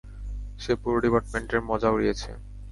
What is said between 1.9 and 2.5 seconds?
উড়িয়েছে।